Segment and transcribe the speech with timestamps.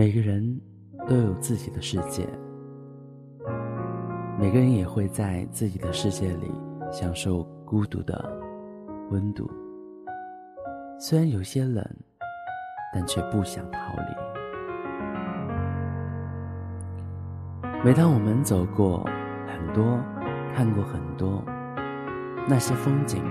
[0.00, 0.58] 每个人
[1.06, 2.26] 都有自己的世界，
[4.38, 6.50] 每个人也会在自己的世界里
[6.90, 8.32] 享受孤独的
[9.10, 9.46] 温度。
[10.98, 11.86] 虽然有些冷，
[12.94, 14.16] 但却不想逃离。
[17.84, 19.06] 每当我们走过
[19.46, 20.00] 很多、
[20.54, 21.44] 看过很多
[22.48, 23.22] 那些风景，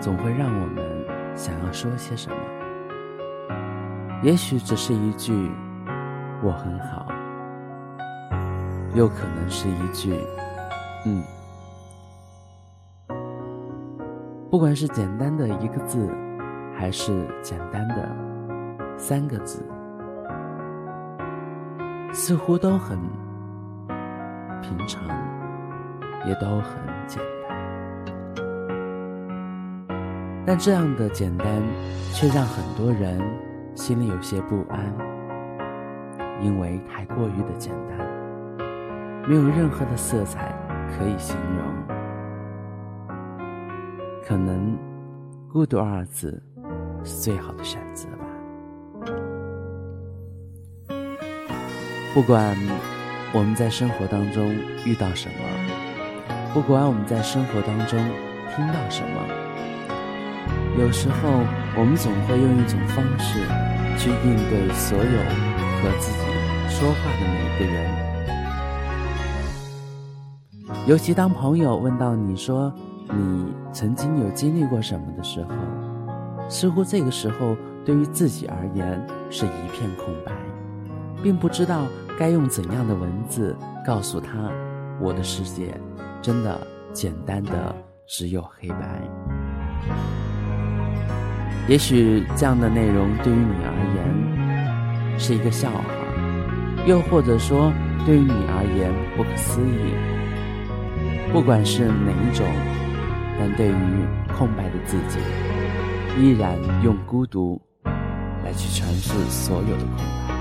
[0.00, 0.84] 总会让我们
[1.36, 2.36] 想要说些什么。
[4.24, 5.32] 也许只是一句
[6.42, 7.06] “我很好”，
[8.94, 10.18] 又可能是一句
[11.06, 11.22] “嗯”。
[14.50, 16.10] 不管是简单的一个字，
[16.76, 18.08] 还是简单的
[18.98, 19.64] 三个字，
[22.12, 22.98] 似乎都很
[24.60, 25.02] 平常，
[26.26, 26.74] 也都很
[27.06, 27.56] 简单。
[30.44, 31.46] 但这样的简单，
[32.12, 33.18] 却让很多人
[33.74, 34.92] 心里有些不安，
[36.42, 37.98] 因为太过于的简单，
[39.28, 40.52] 没有任何的色彩
[40.90, 41.64] 可以形容。
[44.26, 44.76] 可能
[45.52, 46.42] “孤独”二字
[47.04, 48.26] 是最好的选择吧。
[52.14, 52.56] 不管
[53.32, 54.52] 我们在生活当中
[54.84, 55.34] 遇到什么，
[56.52, 57.98] 不管我们在生活当中
[58.54, 59.20] 听到什么，
[60.78, 61.30] 有时候
[61.76, 63.40] 我们总会用一种方式
[63.96, 65.04] 去应对所有
[65.80, 66.31] 和自己
[66.72, 67.76] 说话的每一个人。
[70.86, 72.72] 尤其当朋友问到你说
[73.08, 75.50] 你曾经有经历过什么的时候，
[76.48, 80.32] 似乎这个时候对于自己而言是一片空白，
[81.22, 81.82] 并不知道
[82.18, 83.54] 该用怎样的文字
[83.86, 84.32] 告诉他，
[84.98, 85.78] 我的世界
[86.20, 86.58] 真的
[86.92, 87.74] 简单的
[88.08, 89.00] 只有黑白。
[91.68, 95.84] 也许这样的内容对于你而言是一个笑话，
[96.86, 97.72] 又或者说
[98.04, 99.94] 对于你而言不可思议。
[101.32, 102.46] 不管是哪一种，
[103.38, 104.04] 但对于
[104.36, 105.18] 空白的自己，
[106.20, 107.60] 依然用孤独
[108.44, 110.34] 来去诠释所有的空白。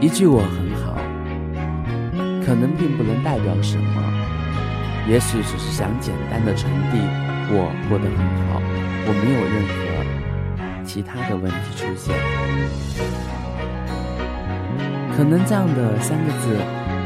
[0.00, 0.96] 一句“我很好”，
[2.44, 4.02] 可能并不能代表什么，
[5.08, 6.98] 也许只是想简单的传递
[7.54, 8.60] 我过得很好，
[9.06, 9.91] 我没有任何
[10.84, 12.14] 其他的问题出现。
[15.16, 16.56] 可能这样的三个字，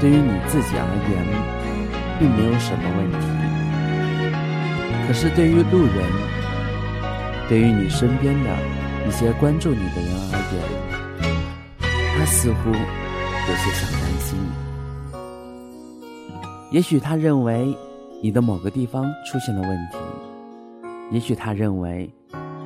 [0.00, 1.24] 对于你自己而言，
[2.18, 3.26] 并没有什么问题。
[5.06, 6.04] 可是对于路人，
[7.48, 8.50] 对于你身边的
[9.06, 10.62] 一些关注你的人而言，
[12.16, 12.76] 他似乎有
[13.56, 14.38] 些小担心。
[16.70, 17.76] 也许他认为
[18.22, 19.98] 你的某个地方出现了问题，
[21.10, 22.10] 也许他认为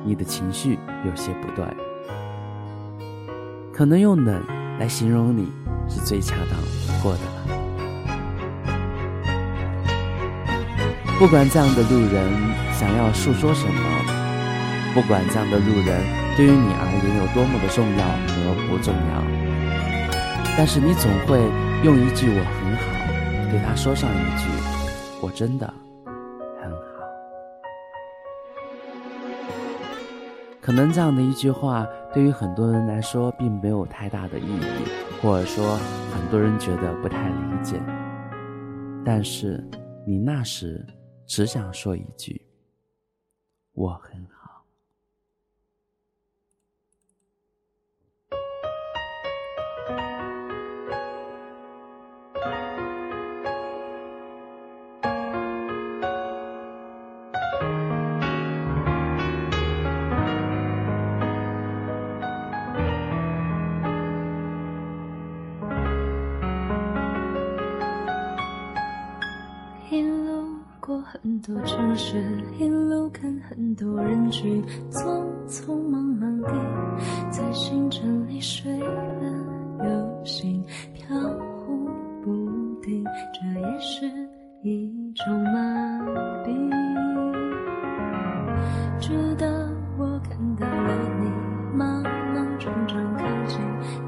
[0.03, 1.65] 你的情绪有些不对，
[3.73, 4.41] 可能用冷。
[4.79, 5.47] 来形容你
[5.87, 7.29] 是最恰当不过的了。
[11.19, 12.31] 不管这样的路人
[12.73, 13.73] 想要诉说什么，
[14.95, 16.01] 不管这样的路人
[16.35, 19.21] 对于你而言有多么的重要和不重要，
[20.57, 21.37] 但是你总会
[21.83, 22.81] 用一句“我很好”
[23.51, 24.47] 对他说上一句
[25.21, 25.71] “我真的”。
[30.61, 34.61] 可能这样的一句话，对于很多人来说并没有太大的意义，
[35.19, 35.75] 或者说
[36.13, 37.81] 很多人觉得不太理解。
[39.03, 39.67] 但是
[40.05, 40.85] 你那时
[41.25, 42.39] 只想说一句
[43.73, 44.23] ：“我很
[70.91, 72.21] 过。”很多城市，
[72.59, 76.51] 一路看很多人群，匆匆忙忙地
[77.29, 81.17] 在行程里睡了又醒，飘
[81.57, 81.89] 忽
[82.23, 82.47] 不
[82.81, 83.03] 定，
[83.33, 84.05] 这也是
[84.63, 85.99] 一种麻
[86.45, 86.51] 痹。
[88.99, 89.47] 直到
[89.97, 91.29] 我看到了你，
[91.75, 92.03] 莽
[92.33, 93.59] 莽撞撞靠近，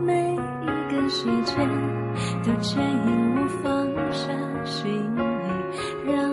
[0.01, 1.55] 每一个细节
[2.43, 4.29] 都牵引我放下
[4.63, 6.32] 心意，让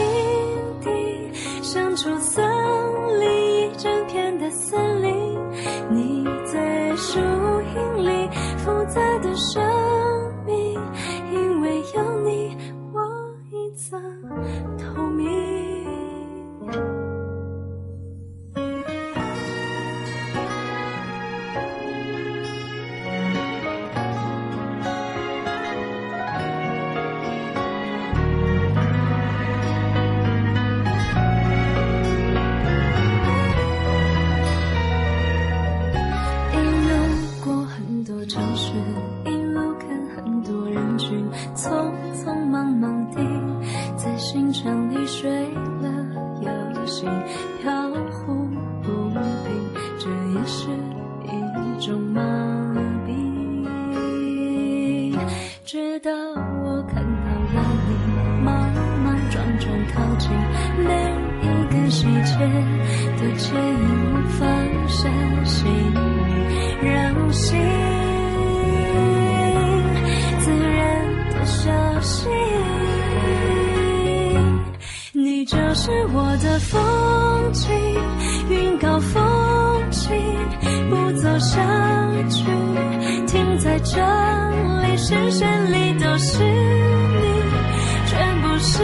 [67.31, 67.59] 心
[70.39, 71.69] 自然的休
[72.01, 72.27] 息。
[75.13, 77.69] 你就是我的风景，
[78.49, 80.13] 云高风轻，
[80.89, 81.59] 不走下
[82.29, 82.45] 去，
[83.27, 83.97] 停在这
[84.81, 87.43] 里，视线里都是你，
[88.07, 88.83] 全部是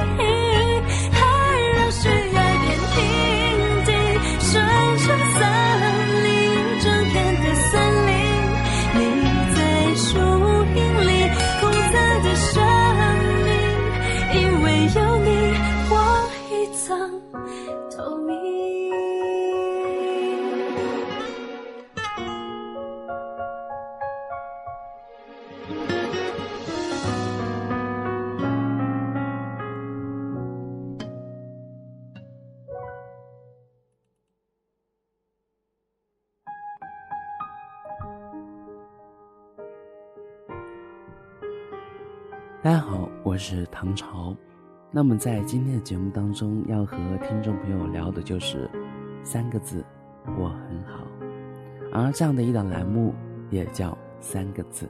[42.63, 44.35] 大家好，我是唐朝。
[44.91, 46.95] 那么在今天的节目当中，要和
[47.27, 48.69] 听众朋友聊的就是
[49.23, 49.83] 三个字：
[50.37, 51.07] 我很好。
[51.91, 53.15] 而这样的一档栏目
[53.49, 54.87] 也叫三个字。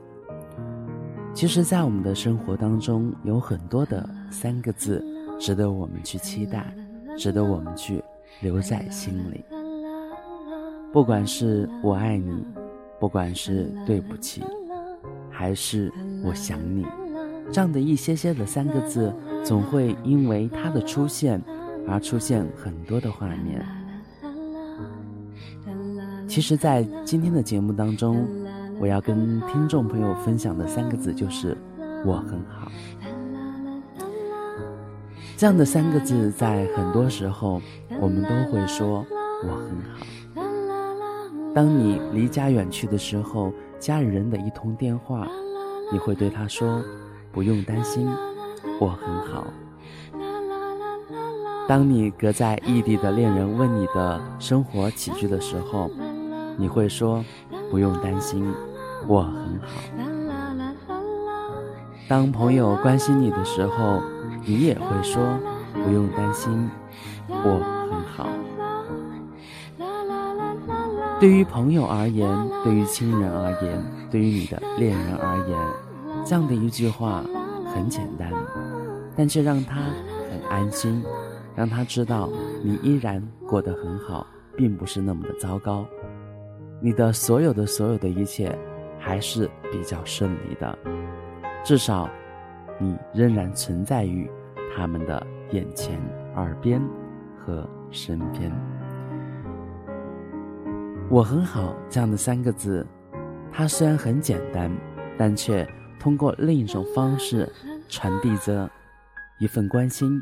[1.34, 5.02] 其实，在我们的生活当中，有很多的三个字
[5.40, 6.76] 值得我们去期待，
[7.18, 8.04] 值得我们去
[8.42, 9.46] 留在心里。
[10.92, 12.46] 不管是我爱你，
[13.00, 14.44] 不管是对不起，
[15.30, 15.90] 还是
[16.22, 16.86] 我想你。
[17.52, 21.42] 这样的一些些的三个字，总会因为它的出现
[21.88, 23.66] 而出现很多的画面。
[26.28, 28.26] 其实，在今天的节目当中，
[28.80, 31.58] 我要跟听众朋友分享的三个字就是
[32.08, 32.72] “我很好”。
[35.36, 37.62] 这样的三个字，在很多时候
[38.00, 39.06] 我们都会说
[39.44, 40.06] “我很好”。
[41.54, 45.28] 当你离家远去的时候，家里人的一通电话，
[45.92, 46.82] 你会对他说。
[47.32, 48.08] 不用担心，
[48.80, 49.46] 我很好。
[51.68, 55.90] 当你隔在异地的恋人问你的生活起居的时候，
[56.58, 57.24] 你会说
[57.70, 58.46] 不用担心，
[59.08, 59.68] 我很好。
[62.10, 64.02] 当朋友关心你的时候，
[64.44, 65.24] 你也会说
[65.86, 66.70] 不用担心，
[67.30, 68.28] 我很好。
[71.22, 72.28] 对于朋友而言，
[72.64, 75.58] 对于亲人而言，对于你的恋人而言。
[76.24, 77.24] 这样的一句话
[77.66, 78.32] 很简单，
[79.16, 79.82] 但却让他
[80.30, 81.04] 很安心，
[81.56, 82.30] 让他知道
[82.64, 84.26] 你依然过得很好，
[84.56, 85.86] 并不是那么的糟糕。
[86.80, 88.58] 你的所有的所有的一切
[88.98, 90.78] 还是比较顺利的，
[91.64, 92.10] 至少
[92.80, 94.30] 你仍然存在于
[94.76, 96.00] 他们的眼前、
[96.36, 96.82] 耳边
[97.38, 98.52] 和身边。
[101.10, 102.88] 我很好这样的三个字，
[103.52, 104.72] 它虽然很简单。
[105.18, 105.68] 但却
[106.02, 107.48] 通过另一种方式
[107.88, 108.68] 传递着
[109.38, 110.20] 一份关心、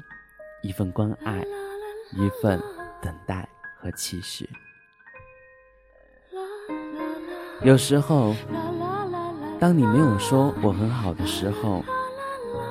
[0.62, 1.42] 一份关爱、
[2.12, 2.62] 一份
[3.02, 3.48] 等待
[3.80, 4.50] 和期许。
[7.64, 8.36] 有时候，
[9.58, 11.82] 当你没有说我很好的时候，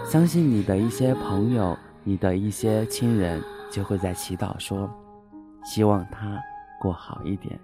[0.05, 4.87] 相信你的一些朋友、你的一些亲人就会在祈祷说
[5.65, 6.39] ：“希望他
[6.79, 7.59] 过好一点，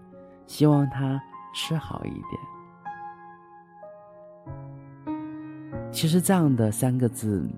[0.47, 1.21] 希望他
[1.55, 2.41] 吃好一点。”
[5.95, 7.49] 其实这样的三个字，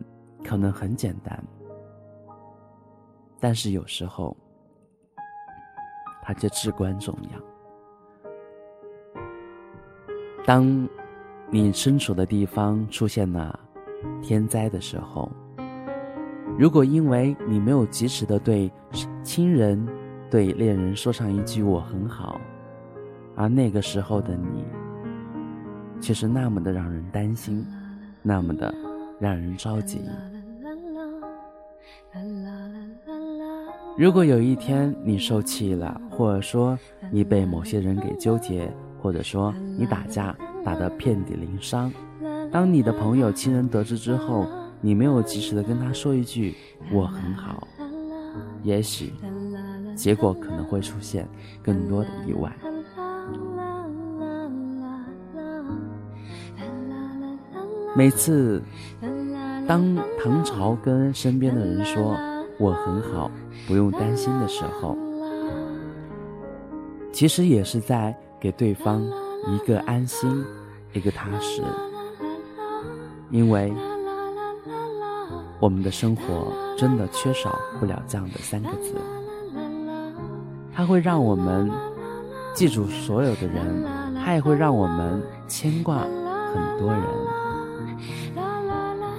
[0.45, 1.43] 可能很简单，
[3.41, 4.37] 但是有时候，
[6.23, 7.41] 它却至关重要。
[10.45, 10.87] 当
[11.51, 13.59] 你身处的地方出现了
[14.21, 15.33] 天灾的时候，
[16.59, 18.71] 如果因为你没有及时的对
[19.25, 19.83] 亲人、
[20.31, 22.39] 对恋人说上一句“我很好”，
[23.35, 24.63] 而那个时候的你，
[26.03, 27.67] 却是那么的让人担心。
[28.29, 28.75] 那么的
[29.21, 30.01] 让人着急。
[33.97, 36.77] 如果有一天你受气了，或者说
[37.13, 38.69] 你被某些人给纠结，
[39.01, 41.93] 或者说你打架打得遍体鳞伤，
[42.51, 44.45] 当你的朋友、亲人得知之后，
[44.81, 46.57] 你没有及时的跟他说一句
[46.93, 47.69] “我很好”，
[48.65, 49.13] 也许
[49.95, 51.29] 结果可能会出现
[51.63, 52.53] 更多的意外。
[57.97, 58.63] 每次，
[59.67, 62.15] 当唐朝跟身边的人说
[62.61, 63.31] “我很好，
[63.67, 64.95] 不用担心”的时候，
[67.11, 69.03] 其实也是在给对方
[69.49, 70.45] 一个安心、
[70.93, 71.63] 一个踏实。
[73.31, 73.73] 因为
[75.59, 78.95] 我们的生活真的缺少不了这样的三个字，
[80.75, 81.71] 它会让我们
[82.53, 83.85] 记住所有的人，
[84.23, 86.01] 它也会让我们牵挂
[86.53, 87.03] 很多人。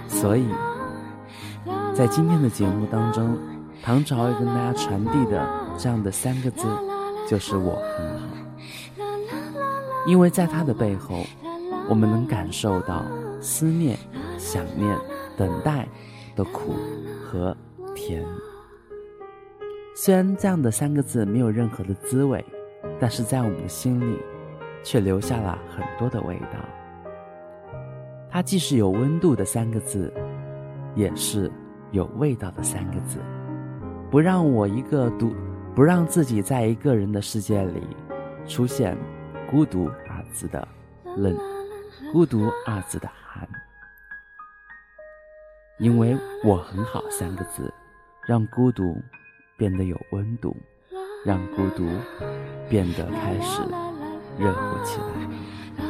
[0.07, 0.47] 所以，
[1.93, 3.37] 在今天的节目当中，
[3.83, 6.67] 唐朝要跟大家传递的这样的三个字，
[7.27, 8.27] 就是“我很好”。
[10.07, 11.25] 因为在他的背后，
[11.89, 13.03] 我们能感受到
[13.41, 13.97] 思念、
[14.37, 14.97] 想念、
[15.35, 15.87] 等待
[16.35, 16.75] 的苦
[17.23, 17.55] 和
[17.93, 18.25] 甜。
[19.95, 22.43] 虽然这样的三个字没有任何的滋味，
[22.99, 24.17] 但是在我们的心里，
[24.83, 26.59] 却留下了很多的味道。
[28.29, 30.13] 它既是有温度的三个字，
[30.95, 31.51] 也是
[31.91, 33.19] 有味道的三个字。
[34.11, 35.33] 不让我一个独，
[35.75, 37.81] 不让自己在一个人的世界里
[38.45, 38.97] 出现
[39.49, 40.67] “孤独”二字的
[41.15, 41.37] 冷
[42.13, 43.47] ，“孤独”二字的寒。
[45.79, 47.73] 因为我很好三个字，
[48.27, 48.95] 让孤独
[49.57, 50.55] 变得有温度，
[51.25, 51.87] 让孤独
[52.69, 53.61] 变得开始
[54.37, 55.86] 热乎起来。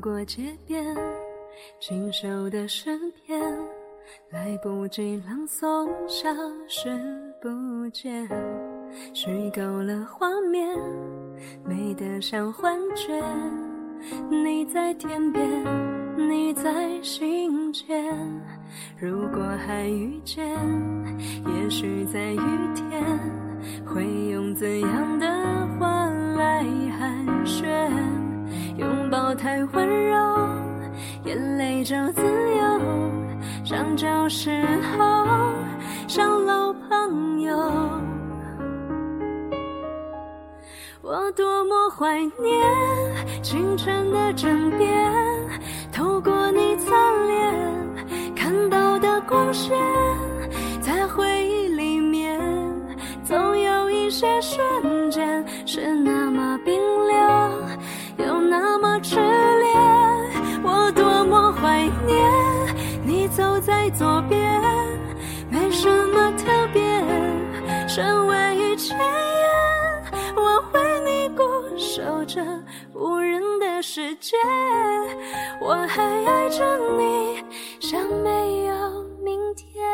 [0.00, 0.82] 过街边，
[1.78, 3.38] 清秀的诗篇，
[4.30, 6.28] 来不及朗诵，消
[6.66, 6.88] 失
[7.40, 7.48] 不
[7.90, 8.26] 见，
[9.12, 10.66] 虚构了画面，
[11.64, 13.22] 美得像幻觉。
[14.30, 15.44] 你在天边，
[16.16, 18.16] 你在心间，
[18.98, 20.48] 如果还遇见，
[21.46, 22.40] 也许在雨
[22.74, 23.04] 天，
[23.84, 24.99] 会用怎样
[29.42, 30.16] 太温柔，
[31.24, 32.80] 眼泪就自由，
[33.64, 34.50] 像旧时
[34.98, 35.54] 候，
[36.06, 37.56] 像老朋友。
[41.00, 45.10] 我多么怀念清晨的枕边，
[45.90, 46.90] 透过你侧
[47.26, 47.54] 脸
[48.36, 49.74] 看到的光线，
[50.82, 52.38] 在回忆里面，
[53.24, 56.79] 总有一些瞬间是那么冰
[75.60, 76.64] 我还爱着
[76.96, 77.44] 你，
[77.80, 78.74] 像没有
[79.24, 79.84] 明天。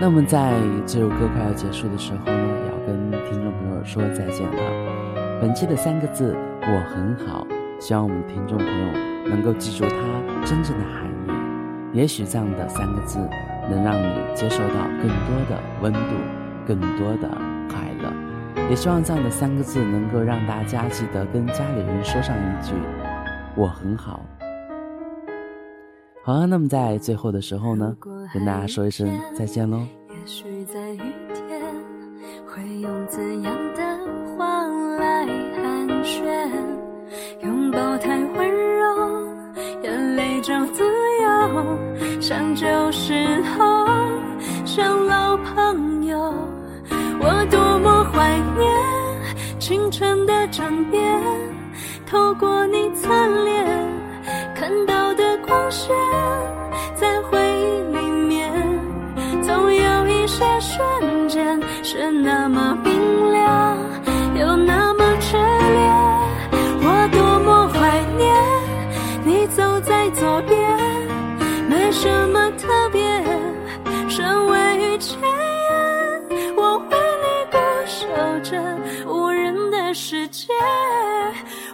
[0.00, 0.52] 那么在
[0.86, 5.40] 这首歌快要结束的时候呢，也要跟听众朋友说再见了。
[5.40, 7.46] 本期的三个字“我很好”，
[7.80, 8.92] 希望我们听众朋友
[9.28, 9.96] 能够记住它
[10.44, 11.30] 真正的含义。
[11.92, 13.18] 也许这样的三个字
[13.70, 16.14] 能让你接受到更多的温度，
[16.66, 17.45] 更多的。
[18.68, 22.72] 也希望这样的三个字能够让大家记得跟家里人说上一句
[23.56, 24.20] “我很好”。
[26.24, 27.96] 好啊，那么在最后的时候呢，
[28.34, 29.08] 跟大家说一声
[29.38, 29.78] 再见喽。
[30.10, 31.00] 也许在雨
[31.32, 31.62] 天，
[32.44, 33.82] 会用怎样的
[34.36, 34.66] 话
[34.98, 36.50] 来寒暄？
[37.42, 39.28] 拥抱太温柔，
[39.84, 40.82] 眼泪就自
[41.22, 43.12] 由，像旧时
[49.96, 51.00] 念清晨的枕边，
[52.06, 53.08] 透过你侧
[53.44, 53.66] 脸
[54.54, 55.94] 看到的光线。
[56.94, 58.52] 在回忆里面，
[59.42, 62.92] 总有一些瞬间是那么冰
[63.32, 63.78] 凉，
[64.38, 65.80] 又那么炽烈。
[66.82, 68.34] 我多么怀念
[69.24, 70.58] 你走在左边，
[71.68, 72.35] 没什么
[80.36, 80.52] 界，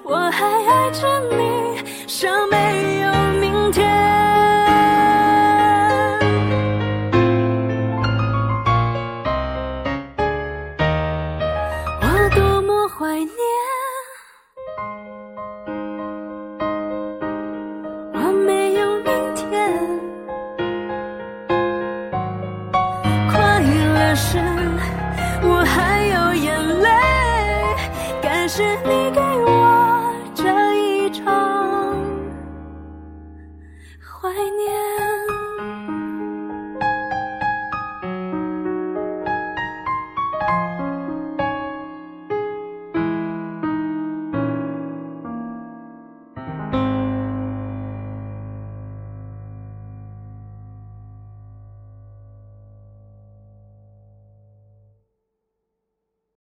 [0.05, 3.83] 我还爱着你，像没有明天。
[12.01, 12.05] 我
[12.37, 13.31] 多么怀念，
[18.15, 19.43] 我没有明天。
[23.29, 24.39] 快乐时，
[25.43, 26.72] 我还有眼泪，
[28.55, 29.22] 是你。